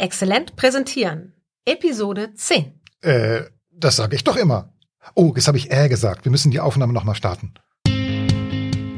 Exzellent 0.00 0.56
präsentieren. 0.56 1.34
Episode 1.64 2.32
10. 2.34 2.80
Äh, 3.02 3.42
das 3.70 3.96
sage 3.96 4.16
ich 4.16 4.24
doch 4.24 4.36
immer. 4.36 4.72
Oh, 5.14 5.32
jetzt 5.36 5.46
habe 5.46 5.58
ich 5.58 5.70
äh 5.70 5.88
gesagt. 5.88 6.24
Wir 6.24 6.30
müssen 6.30 6.50
die 6.50 6.60
Aufnahme 6.60 6.92
nochmal 6.92 7.14
starten. 7.14 7.54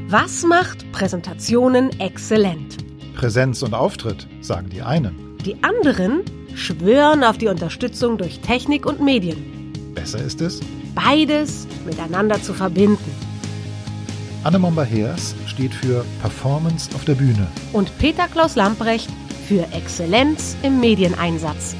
Was 0.09 0.45
macht 0.45 0.91
Präsentationen 0.93 1.99
exzellent? 2.01 2.79
Präsenz 3.15 3.62
und 3.62 3.75
Auftritt, 3.75 4.29
sagen 4.41 4.71
die 4.71 4.83
einen. 4.83 5.37
Die 5.45 5.62
anderen 5.65 6.23
schwören 6.55 7.25
auf 7.25 7.39
die 7.39 7.48
Unterstützung 7.48 8.16
durch 8.16 8.41
Technik 8.41 8.87
und 8.87 9.00
Medien. 9.00 9.73
Besser 9.95 10.23
ist 10.23 10.41
es, 10.41 10.61
Beides 10.95 11.66
miteinander 11.87 12.41
zu 12.43 12.53
verbinden. 12.53 13.11
Annemomba 14.45 14.82
Heers 14.82 15.34
steht 15.46 15.73
für 15.73 16.05
Performance 16.21 16.91
auf 16.95 17.05
der 17.05 17.14
Bühne. 17.14 17.46
Und 17.73 17.96
Peter 17.98 18.29
Klaus 18.29 18.57
Lamprecht 18.57 19.09
für 19.53 19.71
Exzellenz 19.77 20.57
im 20.62 20.80
Medieneinsatz. 20.80 21.77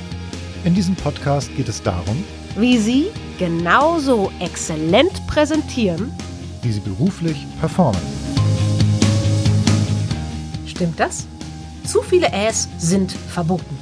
In 0.65 0.75
diesem 0.75 0.95
Podcast 0.95 1.49
geht 1.57 1.71
es 1.71 1.83
darum, 1.83 2.23
Wie 2.55 2.77
Sie 2.77 3.07
genauso 3.39 4.31
exzellent 4.41 5.27
präsentieren. 5.27 6.13
wie 6.61 6.71
sie 6.71 6.81
beruflich 6.81 7.47
performen. 7.61 8.01
Stimmt 10.67 11.01
das? 11.01 11.27
Zu 11.85 12.03
viele 12.03 12.31
Äs 12.31 12.69
sind 12.77 13.11
verboten. 13.11 13.79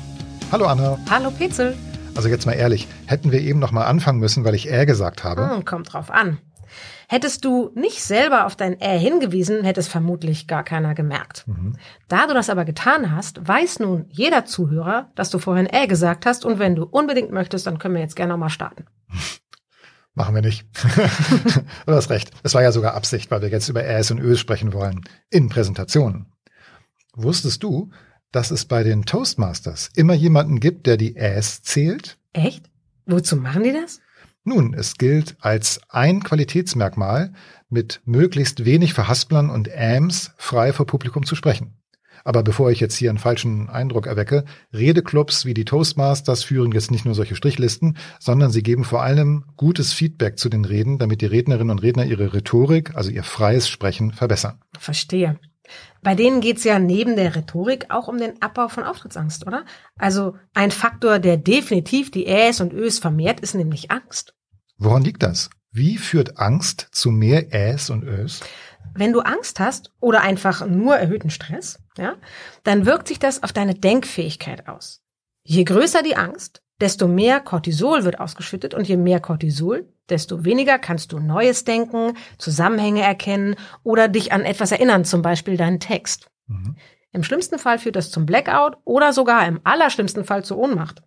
Hallo 0.52 0.66
Anna. 0.66 0.96
Hallo 1.10 1.32
Petzel. 1.32 1.76
Also 2.14 2.28
jetzt 2.28 2.46
mal 2.46 2.52
ehrlich, 2.52 2.86
hätten 3.06 3.32
wir 3.32 3.40
eben 3.40 3.58
noch 3.58 3.72
mal 3.72 3.86
anfangen 3.86 4.20
müssen, 4.20 4.44
weil 4.44 4.54
ich 4.54 4.70
äh 4.70 4.86
gesagt 4.86 5.24
habe? 5.24 5.50
Hm, 5.50 5.64
kommt 5.64 5.92
drauf 5.92 6.12
an. 6.12 6.38
Hättest 7.08 7.44
du 7.44 7.70
nicht 7.74 8.02
selber 8.02 8.46
auf 8.46 8.56
dein 8.56 8.80
Ä 8.80 8.98
hingewiesen, 8.98 9.64
hätte 9.64 9.80
es 9.80 9.88
vermutlich 9.88 10.46
gar 10.46 10.62
keiner 10.62 10.94
gemerkt. 10.94 11.44
Da 12.08 12.26
du 12.26 12.34
das 12.34 12.50
aber 12.50 12.64
getan 12.64 13.14
hast, 13.14 13.46
weiß 13.46 13.80
nun 13.80 14.06
jeder 14.08 14.44
Zuhörer, 14.44 15.10
dass 15.14 15.30
du 15.30 15.38
vorhin 15.38 15.66
Ä 15.66 15.86
gesagt 15.86 16.26
hast 16.26 16.44
und 16.44 16.58
wenn 16.58 16.76
du 16.76 16.84
unbedingt 16.84 17.32
möchtest, 17.32 17.66
dann 17.66 17.78
können 17.78 17.94
wir 17.94 18.02
jetzt 18.02 18.16
gerne 18.16 18.32
nochmal 18.32 18.50
starten. 18.50 18.86
Machen 20.14 20.34
wir 20.34 20.42
nicht. 20.42 20.66
du 21.86 21.92
hast 21.92 22.10
recht. 22.10 22.30
Es 22.42 22.54
war 22.54 22.62
ja 22.62 22.72
sogar 22.72 22.94
Absicht, 22.94 23.30
weil 23.30 23.42
wir 23.42 23.48
jetzt 23.48 23.68
über 23.68 23.84
Äs 23.84 24.10
und 24.10 24.20
Ös 24.20 24.40
sprechen 24.40 24.72
wollen. 24.72 25.02
In 25.30 25.48
Präsentationen. 25.48 26.26
Wusstest 27.14 27.62
du, 27.62 27.90
dass 28.32 28.50
es 28.50 28.64
bei 28.64 28.82
den 28.82 29.04
Toastmasters 29.04 29.90
immer 29.94 30.14
jemanden 30.14 30.60
gibt, 30.60 30.86
der 30.86 30.96
die 30.96 31.16
Äs 31.16 31.62
zählt? 31.62 32.18
Echt? 32.32 32.70
Wozu 33.06 33.36
machen 33.36 33.62
die 33.62 33.72
das? 33.72 34.00
Nun, 34.50 34.74
es 34.74 34.98
gilt 34.98 35.36
als 35.38 35.80
ein 35.90 36.24
Qualitätsmerkmal, 36.24 37.32
mit 37.68 38.00
möglichst 38.04 38.64
wenig 38.64 38.94
Verhasplern 38.94 39.48
und 39.48 39.68
Äms 39.68 40.32
frei 40.38 40.72
vor 40.72 40.86
Publikum 40.86 41.24
zu 41.24 41.36
sprechen. 41.36 41.76
Aber 42.24 42.42
bevor 42.42 42.72
ich 42.72 42.80
jetzt 42.80 42.96
hier 42.96 43.10
einen 43.10 43.20
falschen 43.20 43.68
Eindruck 43.70 44.08
erwecke, 44.08 44.44
Redeclubs 44.72 45.44
wie 45.44 45.54
die 45.54 45.64
Toastmasters 45.64 46.42
führen 46.42 46.72
jetzt 46.72 46.90
nicht 46.90 47.04
nur 47.04 47.14
solche 47.14 47.36
Strichlisten, 47.36 47.96
sondern 48.18 48.50
sie 48.50 48.64
geben 48.64 48.82
vor 48.82 49.04
allem 49.04 49.44
gutes 49.56 49.92
Feedback 49.92 50.36
zu 50.36 50.48
den 50.48 50.64
Reden, 50.64 50.98
damit 50.98 51.20
die 51.20 51.26
Rednerinnen 51.26 51.70
und 51.70 51.84
Redner 51.84 52.06
ihre 52.06 52.34
Rhetorik, 52.34 52.96
also 52.96 53.12
ihr 53.12 53.22
freies 53.22 53.68
Sprechen, 53.68 54.10
verbessern. 54.10 54.60
Verstehe. 54.80 55.38
Bei 56.02 56.16
denen 56.16 56.40
geht's 56.40 56.64
ja 56.64 56.80
neben 56.80 57.14
der 57.14 57.36
Rhetorik 57.36 57.86
auch 57.90 58.08
um 58.08 58.18
den 58.18 58.42
Abbau 58.42 58.66
von 58.66 58.82
Auftrittsangst, 58.82 59.46
oder? 59.46 59.64
Also 59.96 60.34
ein 60.54 60.72
Faktor, 60.72 61.20
der 61.20 61.36
definitiv 61.36 62.10
die 62.10 62.26
Äs 62.26 62.60
und 62.60 62.72
Ös 62.72 62.98
vermehrt, 62.98 63.38
ist 63.38 63.54
nämlich 63.54 63.92
Angst. 63.92 64.34
Woran 64.82 65.04
liegt 65.04 65.22
das? 65.22 65.50
Wie 65.72 65.98
führt 65.98 66.38
Angst 66.38 66.88
zu 66.90 67.10
mehr 67.10 67.52
Äs 67.52 67.90
und 67.90 68.02
Ös? 68.02 68.40
Wenn 68.94 69.12
du 69.12 69.20
Angst 69.20 69.60
hast 69.60 69.92
oder 70.00 70.22
einfach 70.22 70.66
nur 70.66 70.96
erhöhten 70.96 71.28
Stress, 71.28 71.78
ja, 71.98 72.14
dann 72.64 72.86
wirkt 72.86 73.06
sich 73.06 73.18
das 73.18 73.42
auf 73.42 73.52
deine 73.52 73.74
Denkfähigkeit 73.74 74.68
aus. 74.68 75.02
Je 75.44 75.64
größer 75.64 76.02
die 76.02 76.16
Angst, 76.16 76.62
desto 76.80 77.08
mehr 77.08 77.40
Cortisol 77.40 78.04
wird 78.04 78.20
ausgeschüttet 78.20 78.72
und 78.72 78.88
je 78.88 78.96
mehr 78.96 79.20
Cortisol, 79.20 79.86
desto 80.08 80.46
weniger 80.46 80.78
kannst 80.78 81.12
du 81.12 81.18
Neues 81.18 81.64
denken, 81.64 82.16
Zusammenhänge 82.38 83.02
erkennen 83.02 83.56
oder 83.82 84.08
dich 84.08 84.32
an 84.32 84.46
etwas 84.46 84.72
erinnern, 84.72 85.04
zum 85.04 85.20
Beispiel 85.20 85.58
deinen 85.58 85.80
Text. 85.80 86.30
Mhm. 86.46 86.76
Im 87.12 87.22
schlimmsten 87.22 87.58
Fall 87.58 87.78
führt 87.78 87.96
das 87.96 88.10
zum 88.10 88.24
Blackout 88.24 88.78
oder 88.84 89.12
sogar 89.12 89.46
im 89.46 89.60
allerschlimmsten 89.62 90.24
Fall 90.24 90.42
zur 90.42 90.56
Ohnmacht. 90.56 91.02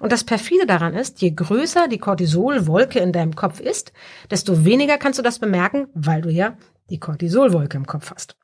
Und 0.00 0.12
das 0.12 0.24
perfide 0.24 0.66
daran 0.66 0.94
ist, 0.94 1.20
je 1.20 1.30
größer 1.30 1.88
die 1.88 1.98
Cortisolwolke 1.98 2.98
in 2.98 3.12
deinem 3.12 3.34
Kopf 3.34 3.60
ist, 3.60 3.92
desto 4.30 4.64
weniger 4.64 4.98
kannst 4.98 5.18
du 5.18 5.22
das 5.22 5.38
bemerken, 5.38 5.88
weil 5.94 6.22
du 6.22 6.30
ja 6.30 6.56
die 6.90 7.00
Cortisolwolke 7.00 7.76
im 7.76 7.86
Kopf 7.86 8.10
hast. 8.10 8.36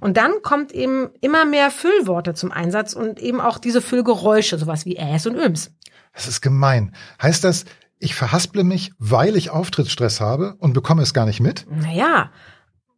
Und 0.00 0.16
dann 0.16 0.42
kommt 0.42 0.72
eben 0.72 1.10
immer 1.20 1.44
mehr 1.44 1.70
Füllworte 1.70 2.34
zum 2.34 2.52
Einsatz 2.52 2.92
und 2.92 3.18
eben 3.18 3.40
auch 3.40 3.58
diese 3.58 3.80
Füllgeräusche, 3.80 4.58
sowas 4.58 4.86
wie 4.86 4.96
Äs 4.96 5.26
und 5.26 5.36
Öms. 5.36 5.72
Das 6.12 6.28
ist 6.28 6.40
gemein. 6.40 6.94
Heißt 7.20 7.44
das, 7.44 7.64
ich 7.98 8.14
verhasple 8.14 8.64
mich, 8.64 8.92
weil 8.98 9.36
ich 9.36 9.50
Auftrittsstress 9.50 10.20
habe 10.20 10.54
und 10.58 10.72
bekomme 10.72 11.02
es 11.02 11.14
gar 11.14 11.26
nicht 11.26 11.40
mit? 11.40 11.66
Naja, 11.68 12.30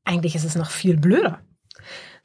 eigentlich 0.05 0.35
ist 0.35 0.45
es 0.45 0.57
noch 0.57 0.71
viel 0.71 0.97
blöder. 0.97 1.41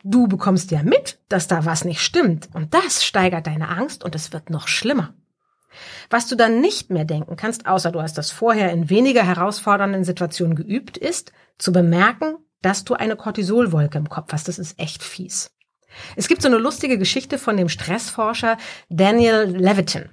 Du 0.04 0.28
bekommst 0.28 0.72
ja 0.72 0.84
mit, 0.84 1.20
dass 1.30 1.48
da 1.48 1.66
was 1.66 1.86
nicht 1.86 2.02
stimmt 2.02 2.50
und 2.54 2.74
das 2.74 3.06
steigert 3.06 3.48
deine 3.48 3.70
Angst 3.70 4.04
und 4.04 4.16
es 4.16 4.34
wird 4.34 4.50
noch 4.50 4.68
schlimmer. 4.68 5.14
Was 6.10 6.28
du 6.28 6.36
dann 6.36 6.62
nicht 6.62 6.90
mehr 6.90 7.06
denken 7.06 7.36
kannst, 7.36 7.66
außer 7.66 7.92
du 7.92 8.02
hast 8.02 8.18
das 8.18 8.32
vorher 8.32 8.72
in 8.72 8.90
weniger 8.90 9.24
herausfordernden 9.24 10.04
Situationen 10.04 10.56
geübt, 10.56 10.98
ist 10.98 11.32
zu 11.58 11.72
bemerken, 11.72 12.38
dass 12.62 12.84
du 12.84 12.94
eine 12.94 13.16
Cortisolwolke 13.16 13.98
im 13.98 14.10
Kopf 14.10 14.34
hast. 14.34 14.48
Das 14.48 14.60
ist 14.60 14.80
echt 14.80 15.04
fies. 15.04 15.52
Es 16.16 16.28
gibt 16.28 16.42
so 16.42 16.48
eine 16.48 16.58
lustige 16.58 16.98
Geschichte 16.98 17.38
von 17.38 17.58
dem 17.58 17.70
Stressforscher 17.70 18.58
Daniel 18.90 19.44
Levitin. 19.44 20.10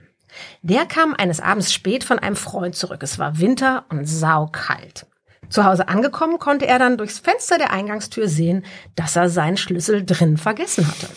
Der 0.63 0.87
kam 0.87 1.15
eines 1.15 1.41
Abends 1.41 1.73
spät 1.73 2.05
von 2.05 2.19
einem 2.19 2.37
Freund 2.37 2.77
zurück. 2.77 3.03
Es 3.03 3.19
war 3.19 3.39
Winter 3.39 3.87
und 3.89 4.07
saukalt. 4.07 5.07
Zu 5.49 5.65
Hause 5.65 5.89
angekommen 5.89 6.39
konnte 6.39 6.67
er 6.67 6.79
dann 6.79 6.97
durchs 6.97 7.19
Fenster 7.19 7.59
der 7.59 7.73
Eingangstür 7.73 8.29
sehen, 8.29 8.65
dass 8.95 9.17
er 9.17 9.29
seinen 9.29 9.57
Schlüssel 9.57 10.05
drin 10.05 10.37
vergessen 10.37 10.87
hatte. 10.87 11.09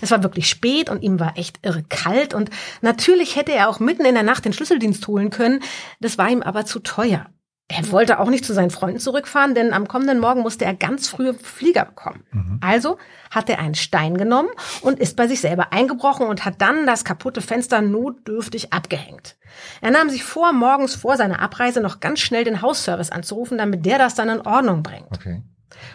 Es 0.00 0.10
war 0.10 0.22
wirklich 0.22 0.48
spät 0.48 0.90
und 0.90 1.02
ihm 1.02 1.20
war 1.20 1.36
echt 1.36 1.58
irre 1.62 1.82
kalt 1.82 2.34
und 2.34 2.50
natürlich 2.80 3.36
hätte 3.36 3.52
er 3.52 3.68
auch 3.68 3.80
mitten 3.80 4.04
in 4.04 4.14
der 4.14 4.22
Nacht 4.22 4.44
den 4.44 4.52
Schlüsseldienst 4.52 5.06
holen 5.06 5.30
können. 5.30 5.60
Das 6.00 6.18
war 6.18 6.28
ihm 6.28 6.42
aber 6.42 6.64
zu 6.64 6.80
teuer. 6.80 7.26
Er 7.72 7.92
wollte 7.92 8.18
auch 8.18 8.28
nicht 8.28 8.44
zu 8.44 8.52
seinen 8.52 8.70
Freunden 8.70 8.98
zurückfahren, 8.98 9.54
denn 9.54 9.72
am 9.72 9.86
kommenden 9.86 10.18
Morgen 10.18 10.40
musste 10.40 10.64
er 10.64 10.74
ganz 10.74 11.06
früh 11.06 11.32
Flieger 11.34 11.84
bekommen. 11.84 12.24
Also 12.60 12.98
hat 13.30 13.48
er 13.48 13.60
einen 13.60 13.76
Stein 13.76 14.16
genommen 14.18 14.48
und 14.82 14.98
ist 14.98 15.16
bei 15.16 15.28
sich 15.28 15.40
selber 15.40 15.72
eingebrochen 15.72 16.26
und 16.26 16.44
hat 16.44 16.60
dann 16.60 16.84
das 16.84 17.04
kaputte 17.04 17.40
Fenster 17.40 17.80
notdürftig 17.80 18.72
abgehängt. 18.72 19.36
Er 19.80 19.92
nahm 19.92 20.10
sich 20.10 20.24
vor, 20.24 20.52
morgens 20.52 20.96
vor 20.96 21.16
seiner 21.16 21.40
Abreise 21.40 21.80
noch 21.80 22.00
ganz 22.00 22.18
schnell 22.18 22.42
den 22.42 22.60
Hausservice 22.60 23.10
anzurufen, 23.10 23.58
damit 23.58 23.86
der 23.86 23.98
das 23.98 24.16
dann 24.16 24.30
in 24.30 24.40
Ordnung 24.40 24.82
bringt. 24.82 25.06
Okay. 25.14 25.42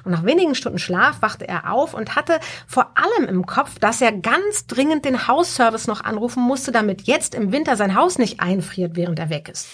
Und 0.04 0.12
nach 0.12 0.24
wenigen 0.24 0.56
Stunden 0.56 0.80
Schlaf 0.80 1.22
wachte 1.22 1.48
er 1.48 1.72
auf 1.72 1.94
und 1.94 2.16
hatte 2.16 2.40
vor 2.68 2.92
allem 2.96 3.28
im 3.28 3.46
Kopf, 3.46 3.80
dass 3.80 4.02
er 4.02 4.12
ganz 4.12 4.68
dringend 4.68 5.06
den 5.06 5.28
Hausservice 5.28 5.88
noch 5.88 6.04
anrufen 6.04 6.44
musste, 6.44 6.72
damit 6.72 7.04
jetzt 7.04 7.36
im 7.36 7.52
Winter 7.52 7.76
sein 7.76 7.96
Haus 7.96 8.18
nicht 8.18 8.40
einfriert, 8.40 8.96
während 8.96 9.20
er 9.20 9.30
weg 9.30 9.50
ist. 9.50 9.68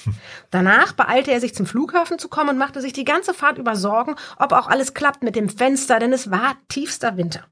Danach 0.49 0.93
beeilte 0.93 1.31
er 1.31 1.39
sich 1.39 1.55
zum 1.55 1.65
Flughafen 1.65 2.19
zu 2.19 2.29
kommen 2.29 2.49
und 2.49 2.57
machte 2.57 2.81
sich 2.81 2.93
die 2.93 3.05
ganze 3.05 3.33
Fahrt 3.33 3.57
über 3.57 3.75
Sorgen, 3.75 4.15
ob 4.37 4.53
auch 4.53 4.67
alles 4.67 4.93
klappt 4.93 5.23
mit 5.23 5.35
dem 5.35 5.49
Fenster, 5.49 5.99
denn 5.99 6.13
es 6.13 6.31
war 6.31 6.55
tiefster 6.69 7.17
Winter. 7.17 7.45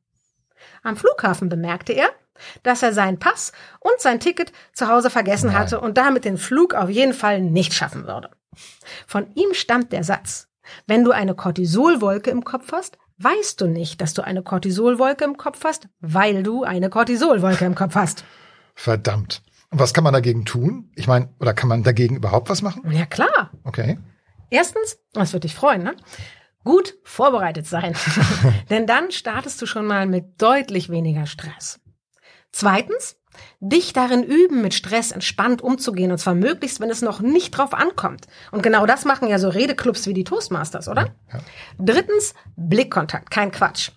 Am 0.83 0.95
Flughafen 0.95 1.49
bemerkte 1.49 1.93
er, 1.93 2.09
dass 2.63 2.83
er 2.83 2.93
seinen 2.93 3.19
Pass 3.19 3.51
und 3.79 3.99
sein 3.99 4.19
Ticket 4.19 4.51
zu 4.73 4.87
Hause 4.87 5.09
vergessen 5.09 5.57
hatte 5.57 5.79
und 5.79 5.97
damit 5.97 6.25
den 6.25 6.37
Flug 6.37 6.73
auf 6.73 6.89
jeden 6.89 7.13
Fall 7.13 7.41
nicht 7.41 7.73
schaffen 7.73 8.07
würde. 8.07 8.29
Von 9.07 9.33
ihm 9.35 9.53
stammt 9.53 9.91
der 9.91 10.03
Satz, 10.03 10.48
wenn 10.87 11.03
du 11.03 11.11
eine 11.11 11.35
Cortisolwolke 11.35 12.29
im 12.29 12.43
Kopf 12.43 12.71
hast, 12.71 12.97
weißt 13.17 13.61
du 13.61 13.67
nicht, 13.67 14.01
dass 14.01 14.13
du 14.13 14.23
eine 14.23 14.43
Cortisolwolke 14.43 15.23
im 15.25 15.37
Kopf 15.37 15.63
hast, 15.63 15.87
weil 15.99 16.43
du 16.43 16.63
eine 16.63 16.89
Cortisolwolke 16.89 17.65
im 17.65 17.75
Kopf 17.75 17.95
hast. 17.95 18.23
Verdammt. 18.75 19.41
Und 19.71 19.79
was 19.79 19.93
kann 19.93 20.03
man 20.03 20.13
dagegen 20.13 20.45
tun? 20.45 20.91
Ich 20.95 21.07
meine, 21.07 21.29
oder 21.39 21.53
kann 21.53 21.69
man 21.69 21.83
dagegen 21.83 22.15
überhaupt 22.15 22.49
was 22.49 22.61
machen? 22.61 22.89
Ja 22.91 23.05
klar. 23.05 23.51
Okay. 23.63 23.99
Erstens, 24.49 24.97
das 25.13 25.33
wird 25.33 25.43
dich 25.43 25.53
freuen, 25.53 25.83
ne? 25.83 25.95
Gut 26.63 26.95
vorbereitet 27.03 27.67
sein. 27.67 27.95
Denn 28.69 28.87
dann 28.87 29.11
startest 29.11 29.61
du 29.61 29.65
schon 29.65 29.85
mal 29.85 30.07
mit 30.07 30.41
deutlich 30.41 30.89
weniger 30.89 31.25
Stress. 31.25 31.79
Zweitens, 32.51 33.18
dich 33.59 33.93
darin 33.93 34.23
üben, 34.23 34.61
mit 34.61 34.73
Stress 34.73 35.11
entspannt 35.11 35.61
umzugehen 35.61 36.11
und 36.11 36.17
zwar 36.17 36.35
möglichst, 36.35 36.79
wenn 36.79 36.89
es 36.89 37.01
noch 37.01 37.19
nicht 37.19 37.51
drauf 37.51 37.73
ankommt. 37.73 38.27
Und 38.51 38.63
genau 38.63 38.85
das 38.85 39.05
machen 39.05 39.27
ja 39.27 39.39
so 39.39 39.49
Redeclubs 39.49 40.07
wie 40.07 40.13
die 40.13 40.23
Toastmasters, 40.23 40.87
oder? 40.87 41.15
Ja. 41.31 41.39
Drittens, 41.77 42.33
Blickkontakt, 42.55 43.31
kein 43.31 43.51
Quatsch. 43.51 43.91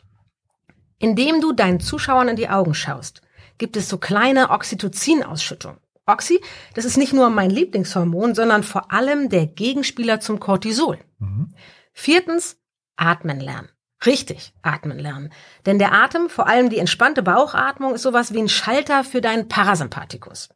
Indem 0.98 1.40
du 1.40 1.52
deinen 1.52 1.80
Zuschauern 1.80 2.28
in 2.28 2.36
die 2.36 2.48
Augen 2.48 2.74
schaust, 2.74 3.22
gibt 3.58 3.76
es 3.76 3.88
so 3.88 3.98
kleine 3.98 4.50
Oxytocin-Ausschüttung. 4.50 5.78
Oxy, 6.06 6.40
das 6.74 6.84
ist 6.84 6.96
nicht 6.96 7.12
nur 7.12 7.30
mein 7.30 7.50
Lieblingshormon, 7.50 8.34
sondern 8.34 8.62
vor 8.62 8.92
allem 8.92 9.28
der 9.28 9.46
Gegenspieler 9.46 10.20
zum 10.20 10.40
Cortisol. 10.40 10.98
Mhm. 11.18 11.54
Viertens, 11.92 12.56
atmen 12.96 13.40
lernen. 13.40 13.68
Richtig, 14.04 14.52
atmen 14.62 14.98
lernen. 14.98 15.32
Denn 15.66 15.78
der 15.78 15.92
Atem, 15.92 16.28
vor 16.28 16.48
allem 16.48 16.70
die 16.70 16.78
entspannte 16.78 17.22
Bauchatmung, 17.22 17.94
ist 17.94 18.02
sowas 18.02 18.32
wie 18.32 18.40
ein 18.40 18.48
Schalter 18.48 19.04
für 19.04 19.20
deinen 19.20 19.48
Parasympathikus. 19.48 20.50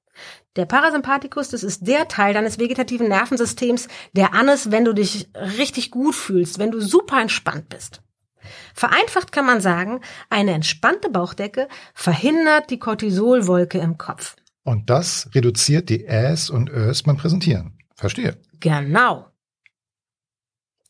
Der 0.57 0.65
Parasympathikus, 0.65 1.51
das 1.51 1.63
ist 1.63 1.87
der 1.87 2.09
Teil 2.09 2.33
deines 2.35 2.59
vegetativen 2.59 3.09
Nervensystems, 3.09 3.89
der 4.13 4.33
an 4.33 4.49
ist, 4.49 4.73
wenn 4.73 4.85
du 4.85 4.95
dich 4.95 5.29
richtig 5.35 5.91
gut 5.91 6.15
fühlst, 6.15 6.59
wenn 6.59 6.71
du 6.71 6.81
super 6.81 7.21
entspannt 7.21 7.69
bist. 7.69 8.03
Vereinfacht 8.75 9.33
kann 9.33 9.47
man 9.47 9.61
sagen, 9.61 10.01
eine 10.31 10.53
entspannte 10.53 11.11
Bauchdecke 11.11 11.69
verhindert 11.95 12.71
die 12.71 12.79
Cortisolwolke 12.79 13.79
im 13.79 13.99
Kopf. 13.99 14.37
Und 14.63 14.91
das 14.91 15.31
reduziert 15.35 15.89
die 15.91 16.07
Äs 16.07 16.51
und 16.51 16.71
Ös 16.71 17.03
beim 17.03 17.17
Präsentieren. 17.17 17.79
Verstehe. 17.95 18.37
Genau. 18.61 19.31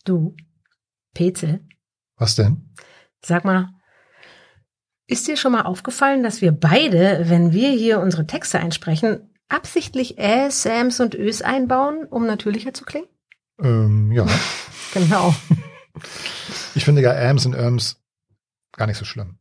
Du, 0.04 0.36
Petzel. 1.14 1.66
Was 2.16 2.34
denn? 2.34 2.70
Sag 3.22 3.44
mal, 3.44 3.70
ist 5.06 5.28
dir 5.28 5.36
schon 5.36 5.52
mal 5.52 5.62
aufgefallen, 5.62 6.22
dass 6.22 6.40
wir 6.40 6.52
beide, 6.52 7.28
wenn 7.28 7.52
wir 7.52 7.70
hier 7.70 8.00
unsere 8.00 8.26
Texte 8.26 8.58
einsprechen, 8.58 9.30
absichtlich 9.48 10.18
Äs, 10.18 10.62
Sams 10.62 11.00
und 11.00 11.14
Ös 11.14 11.42
einbauen, 11.42 12.06
um 12.10 12.26
natürlicher 12.26 12.74
zu 12.74 12.84
klingen? 12.84 13.08
Ähm, 13.60 14.10
ja. 14.12 14.26
genau. 14.94 15.34
Ich 16.74 16.84
finde 16.84 17.02
ja 17.02 17.12
Ams 17.12 17.46
und 17.46 17.54
Irms 17.54 18.02
gar 18.72 18.86
nicht 18.86 18.98
so 18.98 19.04
schlimm. 19.04 19.38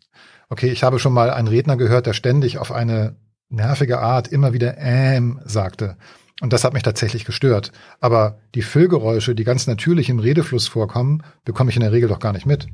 Okay, 0.50 0.70
ich 0.70 0.84
habe 0.84 1.00
schon 1.00 1.14
mal 1.14 1.32
einen 1.32 1.48
Redner 1.48 1.76
gehört, 1.76 2.06
der 2.06 2.14
ständig 2.14 2.60
auf 2.60 2.72
eine 2.72 3.16
nervige 3.50 4.00
Art 4.00 4.28
immer 4.28 4.54
wieder 4.54 4.78
ähm 4.78 5.42
sagte. 5.44 5.98
Und 6.42 6.52
das 6.52 6.64
hat 6.64 6.74
mich 6.74 6.84
tatsächlich 6.84 7.26
gestört. 7.26 7.72
Aber 8.02 8.40
die 8.56 8.62
Füllgeräusche, 8.62 9.36
die 9.36 9.46
ganz 9.46 9.68
natürlich 9.68 10.10
im 10.10 10.20
Redefluss 10.20 10.68
vorkommen, 10.68 11.24
bekomme 11.46 11.70
ich 11.70 11.78
in 11.78 11.82
der 11.82 11.92
Regel 11.92 12.10
doch 12.10 12.20
gar 12.20 12.34
nicht 12.34 12.46
mit. 12.46 12.68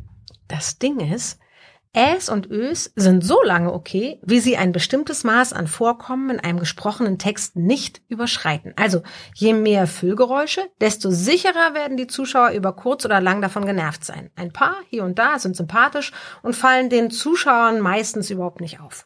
Das 0.47 0.79
Ding 0.79 0.99
ist, 0.99 1.39
Äs 1.93 2.29
und 2.29 2.49
Ös 2.49 2.93
sind 2.95 3.21
so 3.21 3.43
lange 3.43 3.73
okay, 3.73 4.17
wie 4.23 4.39
sie 4.39 4.55
ein 4.55 4.71
bestimmtes 4.71 5.25
Maß 5.25 5.51
an 5.51 5.67
Vorkommen 5.67 6.29
in 6.29 6.39
einem 6.39 6.57
gesprochenen 6.57 7.17
Text 7.17 7.57
nicht 7.57 8.01
überschreiten. 8.07 8.73
Also 8.77 9.03
je 9.35 9.53
mehr 9.53 9.87
Füllgeräusche, 9.87 10.61
desto 10.79 11.11
sicherer 11.11 11.73
werden 11.73 11.97
die 11.97 12.07
Zuschauer 12.07 12.51
über 12.51 12.73
kurz 12.73 13.03
oder 13.03 13.19
lang 13.19 13.41
davon 13.41 13.65
genervt 13.65 14.05
sein. 14.05 14.29
Ein 14.35 14.53
paar 14.53 14.75
hier 14.89 15.03
und 15.03 15.19
da 15.19 15.37
sind 15.37 15.57
sympathisch 15.57 16.13
und 16.43 16.55
fallen 16.55 16.89
den 16.89 17.11
Zuschauern 17.11 17.81
meistens 17.81 18.29
überhaupt 18.29 18.61
nicht 18.61 18.79
auf. 18.79 19.05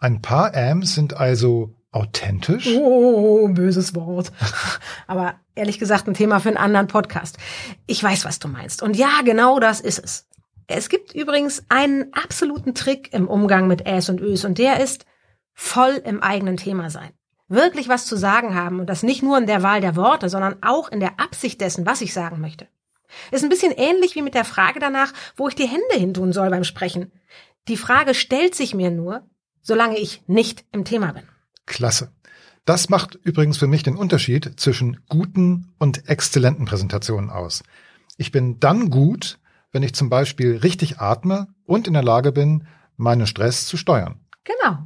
Ein 0.00 0.20
paar 0.20 0.52
Ams 0.54 0.96
sind 0.96 1.14
also 1.14 1.76
authentisch? 1.96 2.68
Oh, 2.76 3.48
böses 3.48 3.94
Wort. 3.94 4.32
Aber 5.06 5.34
ehrlich 5.54 5.78
gesagt 5.78 6.06
ein 6.06 6.14
Thema 6.14 6.40
für 6.40 6.48
einen 6.48 6.56
anderen 6.56 6.86
Podcast. 6.86 7.38
Ich 7.86 8.02
weiß, 8.02 8.24
was 8.24 8.38
du 8.38 8.48
meinst. 8.48 8.82
Und 8.82 8.96
ja, 8.96 9.22
genau 9.24 9.58
das 9.58 9.80
ist 9.80 9.98
es. 9.98 10.28
Es 10.68 10.88
gibt 10.88 11.14
übrigens 11.14 11.64
einen 11.68 12.12
absoluten 12.12 12.74
Trick 12.74 13.12
im 13.12 13.28
Umgang 13.28 13.68
mit 13.68 13.86
Äs 13.86 14.08
und 14.08 14.20
Ös 14.20 14.44
und 14.44 14.58
der 14.58 14.80
ist 14.80 15.06
voll 15.52 16.02
im 16.04 16.22
eigenen 16.22 16.56
Thema 16.56 16.90
sein. 16.90 17.10
Wirklich 17.48 17.88
was 17.88 18.06
zu 18.06 18.16
sagen 18.16 18.54
haben 18.56 18.80
und 18.80 18.86
das 18.90 19.04
nicht 19.04 19.22
nur 19.22 19.38
in 19.38 19.46
der 19.46 19.62
Wahl 19.62 19.80
der 19.80 19.94
Worte, 19.94 20.28
sondern 20.28 20.56
auch 20.62 20.90
in 20.90 20.98
der 20.98 21.20
Absicht 21.20 21.60
dessen, 21.60 21.86
was 21.86 22.00
ich 22.00 22.12
sagen 22.12 22.40
möchte. 22.40 22.66
Ist 23.30 23.44
ein 23.44 23.48
bisschen 23.48 23.72
ähnlich 23.72 24.16
wie 24.16 24.22
mit 24.22 24.34
der 24.34 24.44
Frage 24.44 24.80
danach, 24.80 25.12
wo 25.36 25.46
ich 25.46 25.54
die 25.54 25.68
Hände 25.68 25.94
hintun 25.94 26.32
soll 26.32 26.50
beim 26.50 26.64
Sprechen. 26.64 27.12
Die 27.68 27.76
Frage 27.76 28.14
stellt 28.14 28.56
sich 28.56 28.74
mir 28.74 28.90
nur, 28.90 29.22
solange 29.62 29.98
ich 29.98 30.22
nicht 30.26 30.64
im 30.72 30.84
Thema 30.84 31.12
bin. 31.12 31.28
Klasse. 31.66 32.12
Das 32.64 32.88
macht 32.88 33.14
übrigens 33.22 33.58
für 33.58 33.66
mich 33.68 33.82
den 33.82 33.96
Unterschied 33.96 34.58
zwischen 34.58 35.00
guten 35.08 35.72
und 35.78 36.08
exzellenten 36.08 36.64
Präsentationen 36.64 37.30
aus. 37.30 37.62
Ich 38.16 38.32
bin 38.32 38.58
dann 38.58 38.90
gut, 38.90 39.38
wenn 39.72 39.82
ich 39.82 39.94
zum 39.94 40.08
Beispiel 40.08 40.56
richtig 40.56 40.98
atme 40.98 41.48
und 41.64 41.86
in 41.86 41.92
der 41.92 42.02
Lage 42.02 42.32
bin, 42.32 42.66
meinen 42.96 43.26
Stress 43.26 43.66
zu 43.66 43.76
steuern. 43.76 44.20
Genau. 44.44 44.78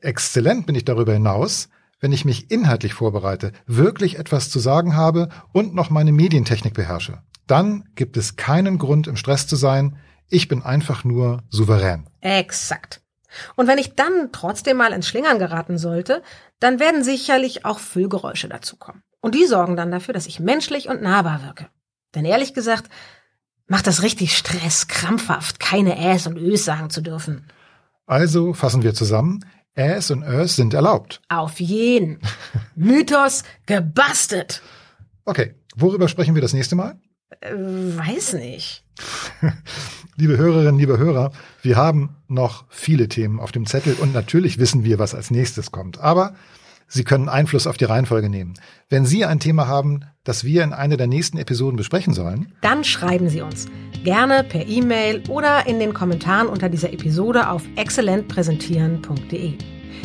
Exzellent 0.00 0.66
bin 0.66 0.76
ich 0.76 0.84
darüber 0.84 1.12
hinaus, 1.12 1.68
wenn 2.00 2.12
ich 2.12 2.24
mich 2.24 2.50
inhaltlich 2.50 2.94
vorbereite, 2.94 3.52
wirklich 3.66 4.18
etwas 4.18 4.50
zu 4.50 4.58
sagen 4.58 4.96
habe 4.96 5.28
und 5.52 5.74
noch 5.74 5.90
meine 5.90 6.12
Medientechnik 6.12 6.74
beherrsche. 6.74 7.22
Dann 7.46 7.88
gibt 7.94 8.16
es 8.16 8.36
keinen 8.36 8.78
Grund, 8.78 9.06
im 9.06 9.16
Stress 9.16 9.46
zu 9.46 9.56
sein. 9.56 9.98
Ich 10.28 10.48
bin 10.48 10.62
einfach 10.62 11.04
nur 11.04 11.42
souverän. 11.50 12.06
Exakt. 12.20 13.02
Und 13.54 13.66
wenn 13.66 13.78
ich 13.78 13.94
dann 13.94 14.30
trotzdem 14.32 14.76
mal 14.76 14.92
ins 14.92 15.08
Schlingern 15.08 15.38
geraten 15.38 15.78
sollte, 15.78 16.22
dann 16.60 16.78
werden 16.78 17.04
sicherlich 17.04 17.64
auch 17.64 17.78
Füllgeräusche 17.78 18.48
dazukommen. 18.48 19.02
Und 19.20 19.34
die 19.34 19.46
sorgen 19.46 19.76
dann 19.76 19.90
dafür, 19.90 20.14
dass 20.14 20.26
ich 20.26 20.40
menschlich 20.40 20.88
und 20.88 21.02
nahbar 21.02 21.42
wirke. 21.42 21.68
Denn 22.14 22.24
ehrlich 22.24 22.54
gesagt, 22.54 22.90
macht 23.66 23.86
das 23.86 24.02
richtig 24.02 24.36
Stress, 24.36 24.88
krampfhaft, 24.88 25.60
keine 25.60 25.98
Äs 25.98 26.26
und 26.26 26.36
Ös 26.36 26.64
sagen 26.64 26.90
zu 26.90 27.00
dürfen. 27.00 27.46
Also 28.06 28.52
fassen 28.52 28.82
wir 28.82 28.94
zusammen. 28.94 29.44
Äs 29.74 30.10
und 30.10 30.22
Ös 30.22 30.56
sind 30.56 30.72
erlaubt. 30.74 31.20
Auf 31.28 31.60
jeden. 31.60 32.20
Mythos 32.76 33.42
gebastelt. 33.66 34.62
Okay, 35.24 35.54
worüber 35.74 36.08
sprechen 36.08 36.34
wir 36.34 36.42
das 36.42 36.54
nächste 36.54 36.76
Mal? 36.76 36.98
Äh, 37.40 37.52
weiß 37.52 38.34
nicht. 38.34 38.84
liebe 40.16 40.36
Hörerinnen, 40.38 40.78
liebe 40.78 40.98
Hörer, 40.98 41.32
wir 41.62 41.76
haben 41.76 42.16
noch 42.28 42.64
viele 42.68 43.08
Themen 43.08 43.40
auf 43.40 43.52
dem 43.52 43.66
Zettel 43.66 43.94
und 43.94 44.12
natürlich 44.12 44.58
wissen 44.58 44.84
wir, 44.84 44.98
was 44.98 45.14
als 45.14 45.30
nächstes 45.30 45.70
kommt. 45.72 45.98
Aber 45.98 46.34
Sie 46.88 47.02
können 47.02 47.28
Einfluss 47.28 47.66
auf 47.66 47.76
die 47.76 47.84
Reihenfolge 47.84 48.28
nehmen. 48.28 48.54
Wenn 48.88 49.04
Sie 49.04 49.24
ein 49.24 49.40
Thema 49.40 49.66
haben, 49.66 50.04
das 50.22 50.44
wir 50.44 50.62
in 50.62 50.72
einer 50.72 50.96
der 50.96 51.08
nächsten 51.08 51.36
Episoden 51.36 51.76
besprechen 51.76 52.14
sollen, 52.14 52.52
dann 52.60 52.84
schreiben 52.84 53.28
Sie 53.28 53.40
uns. 53.40 53.66
Gerne 54.04 54.44
per 54.44 54.66
E-Mail 54.66 55.24
oder 55.28 55.66
in 55.66 55.80
den 55.80 55.94
Kommentaren 55.94 56.46
unter 56.46 56.68
dieser 56.68 56.92
Episode 56.92 57.48
auf 57.50 57.64
exzellentpräsentieren.de. 57.74 59.54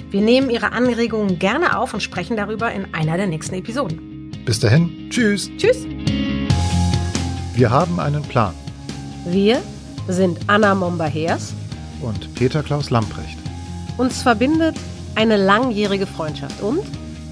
Wir 0.10 0.22
nehmen 0.22 0.50
Ihre 0.50 0.72
Anregungen 0.72 1.38
gerne 1.38 1.78
auf 1.78 1.94
und 1.94 2.02
sprechen 2.02 2.36
darüber 2.36 2.72
in 2.72 2.92
einer 2.96 3.16
der 3.18 3.28
nächsten 3.28 3.56
Episoden. 3.56 4.32
Bis 4.44 4.60
dahin, 4.60 5.10
tschüss. 5.12 5.52
Tschüss. 5.58 5.86
Wir 7.54 7.70
haben 7.70 8.00
einen 8.00 8.22
Plan. 8.22 8.54
Wir 9.26 9.62
sind 10.08 10.40
Anna 10.48 10.74
Momba-Hers 10.74 11.54
und 12.02 12.34
Peter 12.36 12.64
Klaus 12.64 12.90
Lamprecht. 12.90 13.38
Uns 13.98 14.22
verbindet 14.22 14.78
eine 15.16 15.36
langjährige 15.36 16.08
Freundschaft 16.08 16.62
und 16.62 16.80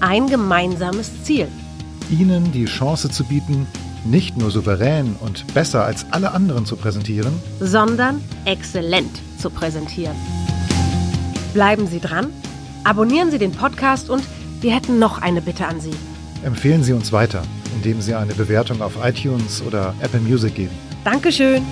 ein 0.00 0.26
gemeinsames 0.26 1.24
Ziel. 1.24 1.48
Ihnen 2.10 2.52
die 2.52 2.66
Chance 2.66 3.08
zu 3.08 3.24
bieten, 3.24 3.66
nicht 4.04 4.36
nur 4.36 4.50
souverän 4.50 5.16
und 5.20 5.52
besser 5.54 5.84
als 5.84 6.04
alle 6.10 6.32
anderen 6.32 6.66
zu 6.66 6.76
präsentieren, 6.76 7.32
sondern 7.60 8.20
exzellent 8.44 9.10
zu 9.38 9.48
präsentieren. 9.48 10.16
Bleiben 11.54 11.86
Sie 11.86 11.98
dran, 11.98 12.26
abonnieren 12.84 13.30
Sie 13.30 13.38
den 13.38 13.52
Podcast 13.52 14.10
und 14.10 14.22
wir 14.60 14.74
hätten 14.74 14.98
noch 14.98 15.22
eine 15.22 15.40
Bitte 15.40 15.66
an 15.66 15.80
Sie. 15.80 15.94
Empfehlen 16.44 16.84
Sie 16.84 16.92
uns 16.92 17.10
weiter, 17.10 17.42
indem 17.76 18.00
Sie 18.00 18.14
eine 18.14 18.34
Bewertung 18.34 18.82
auf 18.82 18.92
iTunes 19.02 19.62
oder 19.62 19.94
Apple 20.00 20.20
Music 20.20 20.54
geben. 20.54 20.74
Dankeschön. 21.04 21.62